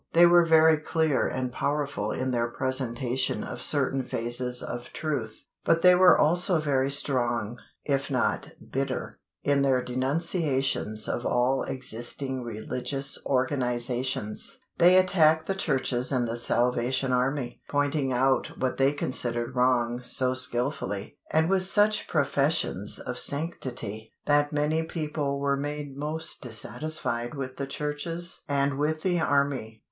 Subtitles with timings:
[0.13, 5.83] They were very clear and powerful in their presentation of certain phases of truth, but
[5.83, 13.23] they were also very strong, if not bitter, in their denunciations of all existing religious
[13.27, 14.57] organisations.
[14.79, 20.33] They attacked the churches and The Salvation Army, pointing out what they considered wrong so
[20.33, 27.57] skilfully, and with such professions of sanctity, that many people were made most dissatisfied with
[27.57, 29.77] the churches and with The Army.